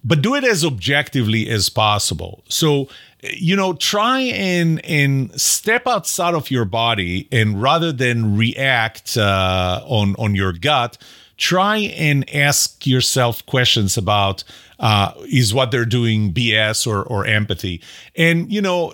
[0.04, 2.42] but do it as objectively as possible.
[2.48, 2.88] So,
[3.22, 9.82] you know, try and and step outside of your body, and rather than react uh,
[9.86, 10.98] on on your gut,
[11.36, 14.44] try and ask yourself questions about
[14.80, 17.80] uh, is what they're doing BS or or empathy.
[18.16, 18.92] And you know,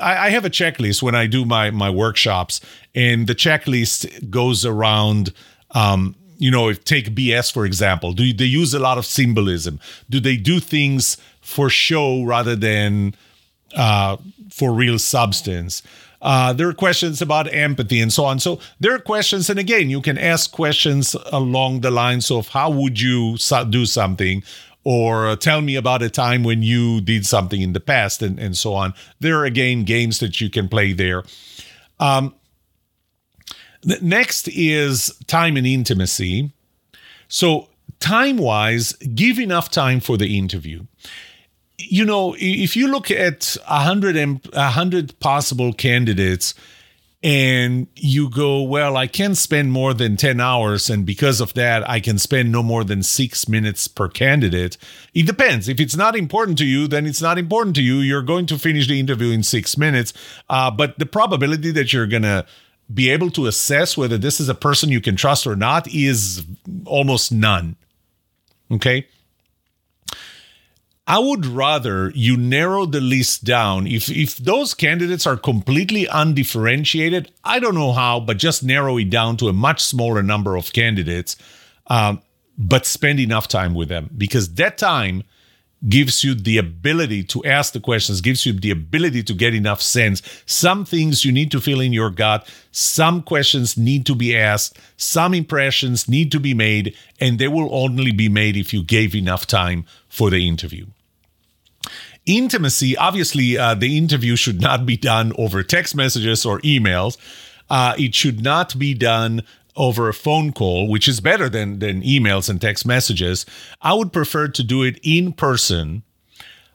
[0.00, 2.60] I, I have a checklist when I do my my workshops,
[2.94, 5.32] and the checklist goes around.
[5.72, 9.78] Um, you know, take BS for example, do they use a lot of symbolism?
[10.08, 13.14] Do they do things for show rather than
[13.76, 14.16] uh,
[14.50, 15.82] for real substance?
[16.22, 18.38] Uh, there are questions about empathy and so on.
[18.40, 22.70] So there are questions, and again, you can ask questions along the lines of how
[22.70, 23.36] would you
[23.68, 24.42] do something,
[24.82, 28.56] or tell me about a time when you did something in the past, and, and
[28.56, 28.94] so on.
[29.20, 31.22] There are again games that you can play there.
[31.98, 32.34] Um,
[33.84, 36.52] Next is time and intimacy.
[37.28, 40.84] So, time wise, give enough time for the interview.
[41.78, 44.16] You know, if you look at a hundred
[44.52, 46.54] a hundred possible candidates,
[47.22, 50.88] and you go, well, I can't spend more than 10 hours.
[50.88, 54.78] And because of that, I can spend no more than six minutes per candidate.
[55.12, 55.68] It depends.
[55.68, 57.96] If it's not important to you, then it's not important to you.
[57.96, 60.14] You're going to finish the interview in six minutes.
[60.48, 62.46] Uh, but the probability that you're going to
[62.92, 66.44] be able to assess whether this is a person you can trust or not is
[66.84, 67.76] almost none.
[68.70, 69.06] Okay.
[71.06, 73.88] I would rather you narrow the list down.
[73.88, 79.10] If if those candidates are completely undifferentiated, I don't know how, but just narrow it
[79.10, 81.36] down to a much smaller number of candidates,
[81.88, 82.22] um,
[82.56, 85.24] but spend enough time with them because that time
[85.88, 89.80] gives you the ability to ask the questions, gives you the ability to get enough
[89.80, 90.22] sense.
[90.46, 94.78] Some things you need to feel in your gut, some questions need to be asked,
[94.96, 99.14] some impressions need to be made, and they will only be made if you gave
[99.14, 100.86] enough time for the interview.
[102.26, 107.16] Intimacy, obviously, uh, the interview should not be done over text messages or emails.
[107.70, 109.42] Uh, it should not be done
[109.80, 113.46] over a phone call, which is better than than emails and text messages.
[113.80, 116.02] I would prefer to do it in person.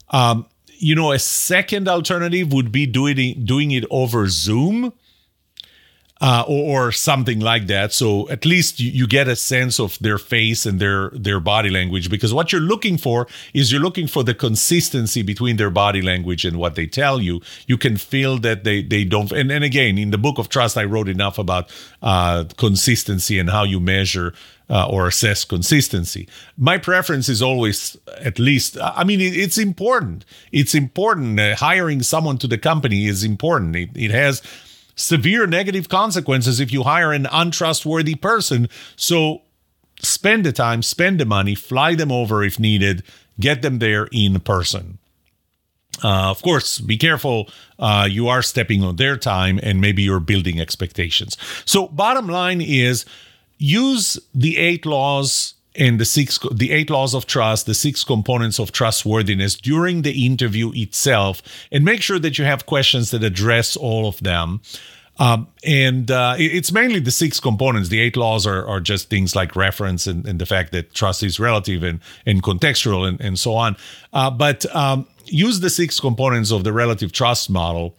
[0.09, 0.47] Um,
[0.77, 4.91] you know, a second alternative would be doing it, doing it over Zoom
[6.21, 7.91] uh, or, or, something like that.
[7.91, 11.69] So at least you, you, get a sense of their face and their their body
[11.69, 16.01] language because what you're looking for is you're looking for the consistency between their body
[16.01, 17.41] language and what they tell you.
[17.67, 19.31] You can feel that they they don't.
[19.33, 21.69] And, and again, in the book of trust, I wrote enough about
[22.01, 24.33] uh, consistency and how you measure.
[24.67, 26.27] Uh, or assess consistency.
[26.57, 30.25] My preference is always, at least, I mean, it, it's important.
[30.51, 31.39] It's important.
[31.39, 33.75] Uh, hiring someone to the company is important.
[33.75, 34.41] It, it has
[34.95, 38.69] severe negative consequences if you hire an untrustworthy person.
[38.95, 39.41] So
[40.01, 43.03] spend the time, spend the money, fly them over if needed,
[43.39, 44.99] get them there in person.
[46.03, 47.49] Uh, of course, be careful.
[47.79, 51.37] Uh, you are stepping on their time and maybe you're building expectations.
[51.65, 53.05] So, bottom line is
[53.57, 58.59] use the eight laws and the six the eight laws of trust the six components
[58.59, 63.75] of trustworthiness during the interview itself and make sure that you have questions that address
[63.75, 64.61] all of them
[65.17, 67.89] um, and uh, it's mainly the six components.
[67.89, 71.23] The eight laws are, are just things like reference and, and the fact that trust
[71.23, 73.77] is relative and, and contextual and, and so on.
[74.11, 77.95] Uh, but um, use the six components of the relative trust model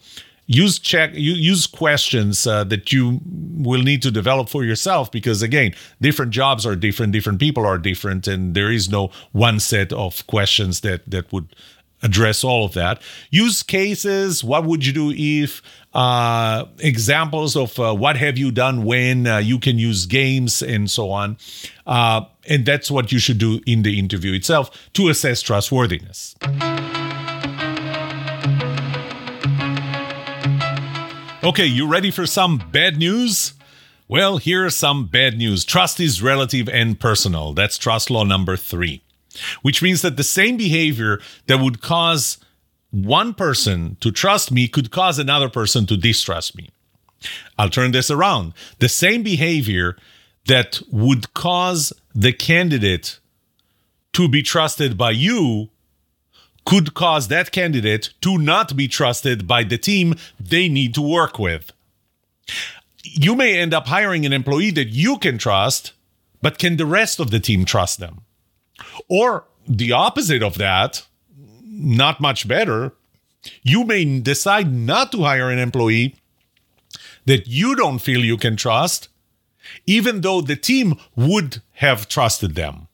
[0.47, 5.73] use check use questions uh, that you will need to develop for yourself because again
[6.01, 10.25] different jobs are different different people are different and there is no one set of
[10.27, 11.53] questions that that would
[12.03, 13.01] address all of that.
[13.31, 15.61] Use cases what would you do if
[15.93, 20.91] uh, examples of uh, what have you done when uh, you can use games and
[20.91, 21.37] so on.
[21.87, 26.35] Uh, and that's what you should do in the interview itself to assess trustworthiness
[31.47, 33.53] Okay, you ready for some bad news?
[34.09, 35.63] Well, here's some bad news.
[35.63, 37.53] Trust is relative and personal.
[37.53, 39.01] That's trust law number three,
[39.61, 42.37] which means that the same behavior that would cause
[42.91, 46.67] one person to trust me could cause another person to distrust me.
[47.57, 48.51] I'll turn this around.
[48.79, 49.95] The same behavior
[50.47, 53.19] that would cause the candidate
[54.11, 55.69] to be trusted by you
[56.67, 61.39] could cause that candidate to not be trusted by the team they need to work
[61.39, 61.71] with.
[63.03, 65.93] You may end up hiring an employee that you can trust,
[66.41, 68.19] but can the rest of the team trust them?
[69.07, 71.07] Or the opposite of that,
[71.63, 72.91] not much better,
[73.63, 76.17] you may decide not to hire an employee
[77.25, 79.07] that you don't feel you can trust,
[79.85, 82.89] even though the team would have trusted them.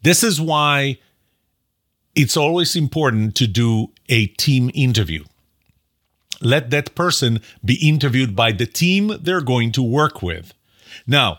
[0.00, 1.00] This is why
[2.18, 5.22] it's always important to do a team interview.
[6.40, 10.52] Let that person be interviewed by the team they're going to work with.
[11.06, 11.38] Now,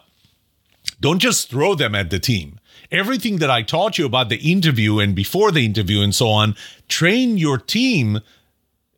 [1.02, 2.62] don't just throw them at the team.
[2.94, 6.56] Everything that I taught you about the interview and before the interview and so on,
[6.88, 8.22] train your team.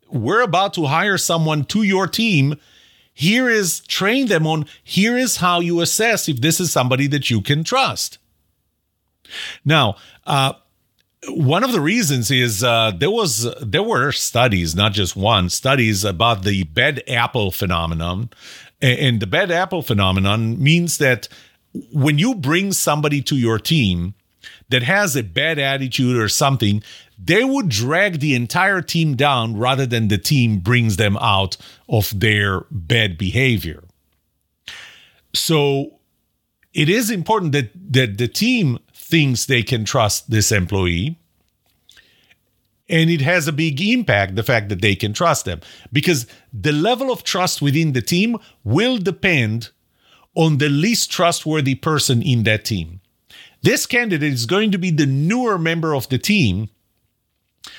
[0.08, 2.60] We're about to hire someone to your team.
[3.12, 7.28] Here is train them on here is how you assess if this is somebody that
[7.28, 8.18] you can trust.
[9.64, 10.52] Now, uh,
[11.28, 16.04] one of the reasons is uh, there was there were studies, not just one, studies
[16.04, 18.30] about the bad apple phenomenon,
[18.80, 21.28] and the bad apple phenomenon means that
[21.92, 24.14] when you bring somebody to your team
[24.68, 26.82] that has a bad attitude or something,
[27.18, 31.56] they would drag the entire team down rather than the team brings them out
[31.88, 33.84] of their bad behavior.
[35.34, 36.00] So
[36.74, 38.78] it is important that that the team
[39.12, 41.18] thinks they can trust this employee.
[42.88, 45.60] And it has a big impact, the fact that they can trust them,
[45.92, 49.68] because the level of trust within the team will depend
[50.34, 53.02] on the least trustworthy person in that team.
[53.60, 56.70] This candidate is going to be the newer member of the team.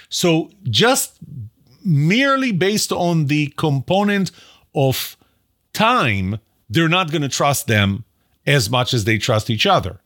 [0.09, 1.17] So, just
[1.83, 4.29] merely based on the component
[4.75, 5.17] of
[5.73, 8.05] time, they're not going to trust them
[8.45, 9.99] as much as they trust each other.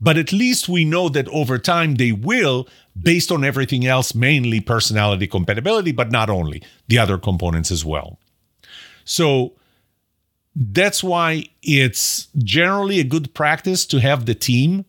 [0.00, 2.66] But at least we know that over time they will,
[3.00, 8.18] based on everything else, mainly personality compatibility, but not only, the other components as well.
[9.04, 9.52] So
[10.56, 14.84] that's why it's generally a good practice to have the team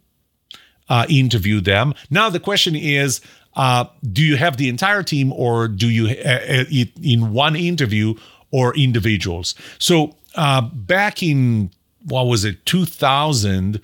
[0.90, 1.94] uh, interview them.
[2.10, 3.22] Now the question is,
[3.56, 8.16] uh, do you have the entire team, or do you uh, uh in one interview
[8.52, 9.56] or individuals?
[9.78, 11.72] So uh, back in
[12.06, 13.82] what was it, 2000,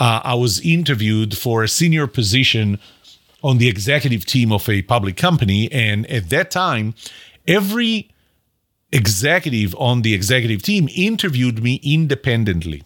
[0.00, 2.80] uh, I was interviewed for a senior position
[3.42, 6.94] on the executive team of a public company, and at that time,
[7.46, 8.10] every
[8.92, 12.82] executive on the executive team interviewed me independently.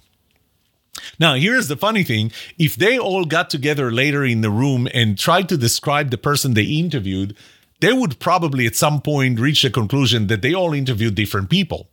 [1.19, 5.19] Now, here's the funny thing if they all got together later in the room and
[5.19, 7.37] tried to describe the person they interviewed,
[7.81, 11.89] they would probably at some point reach the conclusion that they all interviewed different people.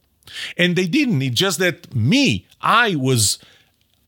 [0.58, 1.22] And they didn't.
[1.22, 3.40] It's just that me, I was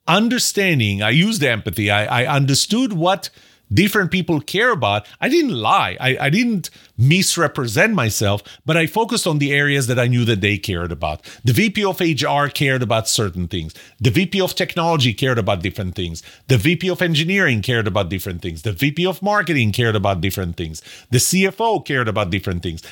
[0.07, 3.29] understanding, I used empathy, I, I understood what
[3.73, 5.07] different people care about.
[5.19, 5.97] I didn't lie.
[5.99, 10.41] I, I didn't misrepresent myself, but I focused on the areas that I knew that
[10.41, 11.23] they cared about.
[11.43, 13.73] The VP of HR cared about certain things.
[13.99, 16.21] The VP of technology cared about different things.
[16.47, 18.61] The VP of engineering cared about different things.
[18.61, 20.81] The VP of marketing cared about different things.
[21.09, 22.83] The CFO cared about different things.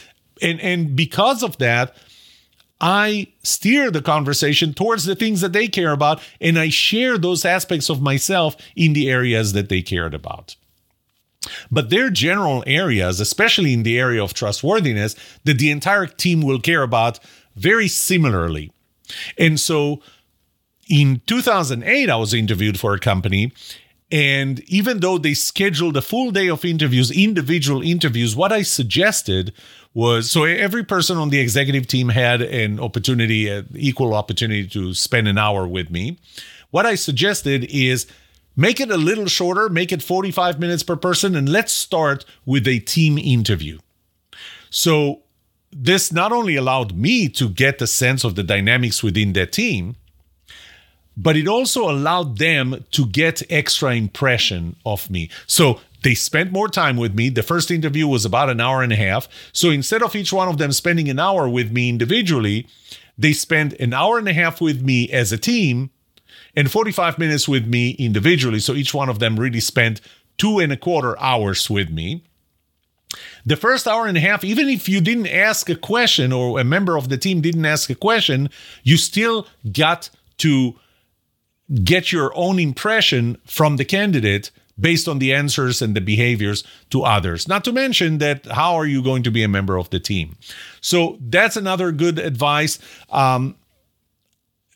[0.41, 1.95] And, and because of that,
[2.81, 7.45] I steer the conversation towards the things that they care about, and I share those
[7.45, 10.55] aspects of myself in the areas that they cared about.
[11.69, 16.41] But there are general areas, especially in the area of trustworthiness, that the entire team
[16.41, 17.19] will care about
[17.55, 18.71] very similarly.
[19.37, 20.01] And so
[20.89, 23.53] in 2008, I was interviewed for a company.
[24.11, 29.53] And even though they scheduled a full day of interviews, individual interviews, what I suggested
[29.93, 34.93] was so every person on the executive team had an opportunity, an equal opportunity to
[34.93, 36.17] spend an hour with me.
[36.69, 38.07] What I suggested is
[38.55, 42.67] Make it a little shorter, make it 45 minutes per person, and let's start with
[42.67, 43.79] a team interview.
[44.69, 45.21] So,
[45.71, 49.95] this not only allowed me to get a sense of the dynamics within that team,
[51.15, 55.29] but it also allowed them to get extra impression of me.
[55.47, 57.29] So they spent more time with me.
[57.29, 59.27] The first interview was about an hour and a half.
[59.53, 62.67] So instead of each one of them spending an hour with me individually,
[63.17, 65.91] they spent an hour and a half with me as a team
[66.55, 68.59] and 45 minutes with me individually.
[68.59, 70.01] So each one of them really spent
[70.37, 72.23] two and a quarter hours with me.
[73.45, 76.63] The first hour and a half, even if you didn't ask a question or a
[76.63, 78.49] member of the team didn't ask a question,
[78.83, 80.79] you still got to
[81.83, 87.03] get your own impression from the candidate based on the answers and the behaviors to
[87.03, 87.47] others.
[87.47, 90.35] Not to mention that how are you going to be a member of the team?
[90.81, 92.79] So that's another good advice
[93.09, 93.55] um,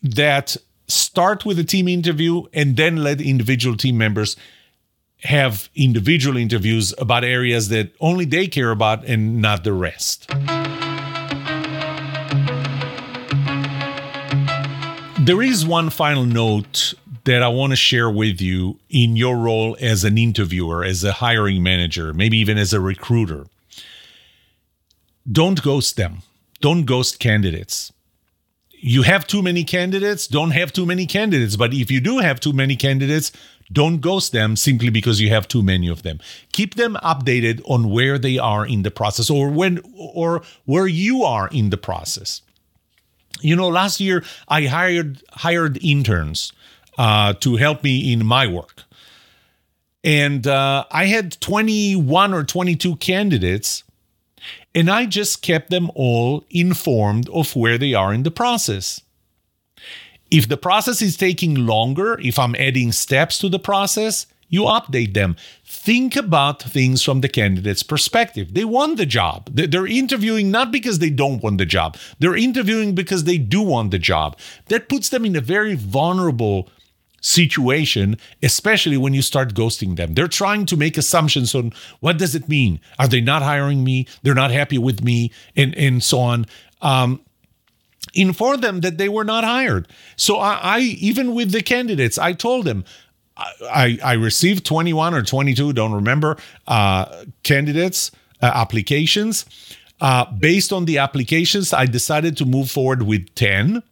[0.03, 0.55] that
[0.87, 4.37] start with a team interview and then let individual team members
[5.23, 10.29] have individual interviews about areas that only they care about and not the rest.
[15.25, 16.93] There is one final note
[17.26, 21.13] that I want to share with you in your role as an interviewer, as a
[21.13, 23.45] hiring manager, maybe even as a recruiter.
[25.30, 26.21] Don't ghost them.
[26.61, 27.91] Don't ghost candidates
[28.88, 31.55] you have too many candidates, don't have too many candidates.
[31.55, 33.32] But if you do have too many candidates,
[33.71, 36.19] don't ghost them simply because you have too many of them.
[36.51, 41.23] Keep them updated on where they are in the process or when or where you
[41.23, 42.43] are in the process.
[43.41, 46.53] You know, last year I hired hired interns
[46.97, 48.83] uh, to help me in my work.
[50.03, 53.83] And uh, I had 21 or 22 candidates
[54.75, 59.01] and I just kept them all informed of where they are in the process.
[60.29, 65.13] If the process is taking longer, if I'm adding steps to the process, you update
[65.13, 65.37] them.
[65.63, 68.53] Think about things from the candidate's perspective.
[68.53, 69.49] They want the job.
[69.51, 73.91] They're interviewing not because they don't want the job, they're interviewing because they do want
[73.91, 74.37] the job.
[74.67, 76.69] That puts them in a very vulnerable
[77.26, 80.13] situation, especially when you start ghosting them.
[80.13, 82.80] They're trying to make assumptions on what does it mean?
[82.99, 84.07] Are they not hiring me?
[84.21, 86.45] They're not happy with me, and and so on.
[86.82, 87.21] Um,
[88.13, 89.88] inform them that they were not hired.
[90.15, 92.86] So I, I even with the candidates, I told them.
[93.38, 98.11] I, I received 21 or 22, don't remember, uh, candidates,
[98.41, 99.43] uh, applications.
[99.99, 103.84] Uh, based on the applications, I decided to move forward with 10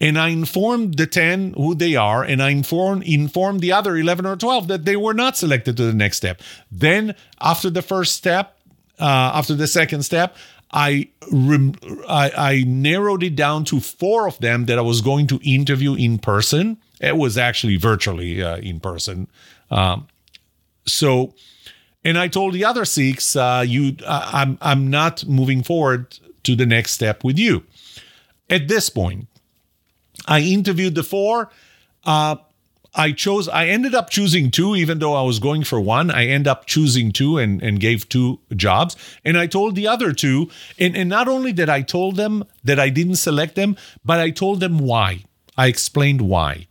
[0.00, 4.26] and I informed the 10 who they are, and I informed, informed the other 11
[4.26, 6.42] or 12 that they were not selected to the next step.
[6.70, 8.58] Then, after the first step,
[8.98, 10.36] uh, after the second step,
[10.72, 11.74] I, rem-
[12.08, 15.94] I, I narrowed it down to four of them that I was going to interview
[15.94, 16.78] in person.
[17.00, 19.28] It was actually virtually uh, in person.
[19.70, 20.08] Um,
[20.86, 21.34] so,
[22.04, 26.66] and I told the other six, uh, you, I'm, I'm not moving forward to the
[26.66, 27.64] next step with you.
[28.50, 29.28] At this point,
[30.26, 31.50] I interviewed the four.
[32.04, 32.36] Uh,
[32.94, 36.10] I chose, I ended up choosing two, even though I was going for one.
[36.10, 38.96] I end up choosing two and, and gave two jobs.
[39.24, 40.48] And I told the other two,
[40.78, 44.30] and, and not only that I told them that I didn't select them, but I
[44.30, 45.24] told them why.
[45.56, 46.68] I explained why.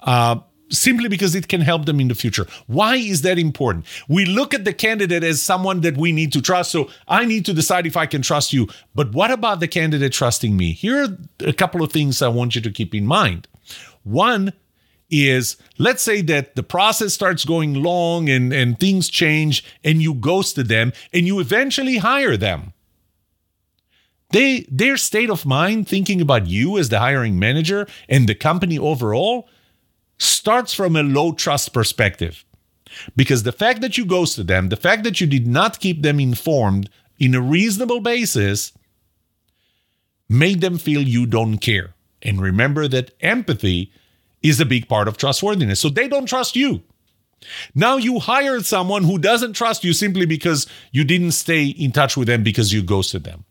[0.00, 0.40] Uh,
[0.76, 2.46] simply because it can help them in the future.
[2.66, 3.86] Why is that important?
[4.08, 6.70] We look at the candidate as someone that we need to trust.
[6.70, 8.68] So I need to decide if I can trust you.
[8.94, 10.72] But what about the candidate trusting me?
[10.72, 13.48] Here are a couple of things I want you to keep in mind.
[14.02, 14.52] One
[15.10, 20.14] is let's say that the process starts going long and, and things change and you
[20.14, 22.72] ghosted them and you eventually hire them.
[24.30, 28.78] They their state of mind thinking about you as the hiring manager and the company
[28.78, 29.48] overall
[30.18, 32.44] starts from a low trust perspective.
[33.14, 36.20] Because the fact that you ghosted them, the fact that you did not keep them
[36.20, 36.88] informed
[37.18, 38.72] in a reasonable basis,
[40.28, 41.94] made them feel you don't care.
[42.22, 43.92] And remember that empathy
[44.42, 45.80] is a big part of trustworthiness.
[45.80, 46.82] So they don't trust you.
[47.74, 52.16] Now you hired someone who doesn't trust you simply because you didn't stay in touch
[52.16, 53.44] with them because you ghosted them.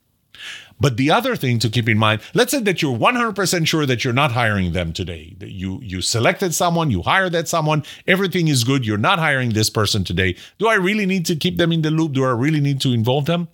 [0.79, 4.03] But the other thing to keep in mind, let's say that you're 100% sure that
[4.03, 5.35] you're not hiring them today.
[5.39, 9.69] You you selected someone, you hired that someone, everything is good, you're not hiring this
[9.69, 10.35] person today.
[10.59, 12.13] Do I really need to keep them in the loop?
[12.13, 13.47] Do I really need to involve them?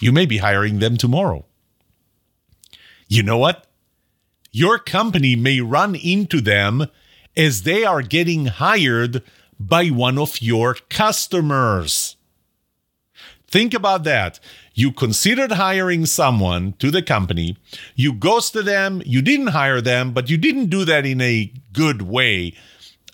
[0.00, 1.44] You may be hiring them tomorrow.
[3.08, 3.66] You know what?
[4.52, 6.86] Your company may run into them
[7.36, 9.22] as they are getting hired
[9.58, 12.16] by one of your customers.
[13.52, 14.40] Think about that.
[14.72, 17.58] You considered hiring someone to the company,
[17.94, 22.00] you ghosted them, you didn't hire them, but you didn't do that in a good
[22.00, 22.54] way.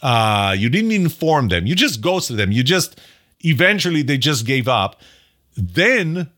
[0.01, 2.53] Uh, you didn't inform them, you just ghosted them.
[2.53, 3.01] You just
[3.45, 5.01] eventually they just gave up.
[5.57, 6.31] Then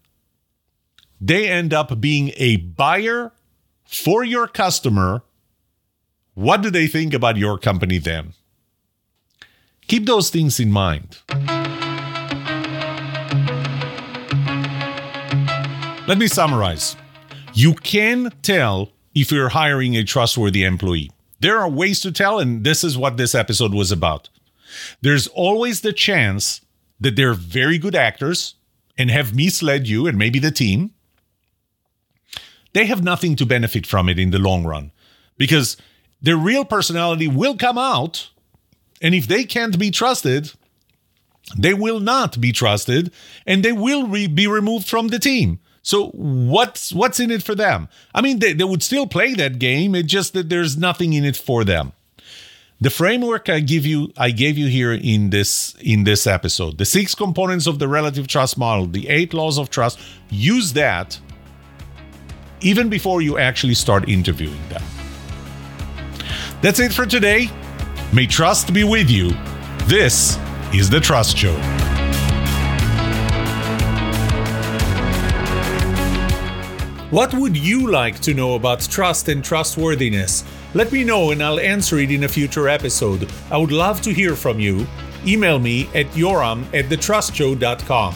[1.20, 3.32] they end up being a buyer
[3.84, 5.22] for your customer.
[6.32, 8.32] What do they think about your company then?
[9.88, 11.18] Keep those things in mind.
[16.10, 16.96] Let me summarize.
[17.54, 21.12] You can tell if you're hiring a trustworthy employee.
[21.38, 24.28] There are ways to tell, and this is what this episode was about.
[25.02, 26.62] There's always the chance
[26.98, 28.56] that they're very good actors
[28.98, 30.90] and have misled you and maybe the team.
[32.72, 34.90] They have nothing to benefit from it in the long run
[35.38, 35.76] because
[36.20, 38.30] their real personality will come out.
[39.00, 40.54] And if they can't be trusted,
[41.56, 43.12] they will not be trusted
[43.46, 45.60] and they will re- be removed from the team.
[45.90, 47.88] So what's what's in it for them?
[48.14, 49.96] I mean, they, they would still play that game.
[49.96, 51.94] It's just that there's nothing in it for them.
[52.80, 56.84] The framework I give you, I gave you here in this in this episode, the
[56.84, 59.98] six components of the relative trust model, the eight laws of trust.
[60.28, 61.18] Use that
[62.60, 64.84] even before you actually start interviewing them.
[66.62, 67.50] That's it for today.
[68.12, 69.30] May trust be with you.
[69.88, 70.38] This
[70.72, 71.79] is the Trust Show.
[77.10, 80.44] What would you like to know about trust and trustworthiness?
[80.74, 83.28] Let me know and I'll answer it in a future episode.
[83.50, 84.86] I would love to hear from you.
[85.26, 88.14] Email me at yoram at thetrustshow.com.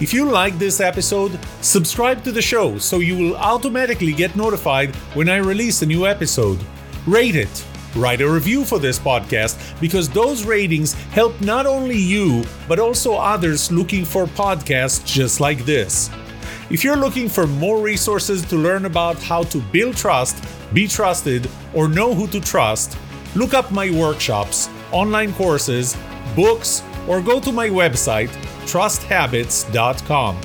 [0.00, 4.96] If you like this episode, subscribe to the show so you will automatically get notified
[5.12, 6.58] when I release a new episode.
[7.06, 7.66] Rate it.
[7.94, 13.16] Write a review for this podcast because those ratings help not only you, but also
[13.16, 16.08] others looking for podcasts just like this.
[16.70, 20.42] If you're looking for more resources to learn about how to build trust,
[20.72, 22.96] be trusted, or know who to trust,
[23.34, 25.94] look up my workshops, online courses,
[26.34, 28.30] books, or go to my website,
[28.64, 30.40] trusthabits.com.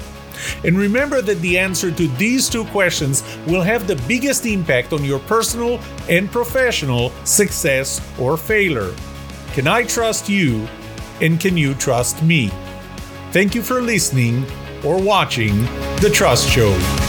[0.66, 5.06] And remember that the answer to these two questions will have the biggest impact on
[5.06, 8.94] your personal and professional success or failure.
[9.54, 10.68] Can I trust you?
[11.22, 12.52] And can you trust me?
[13.32, 14.46] Thank you for listening
[14.84, 15.62] or watching
[16.02, 17.09] The Trust Show.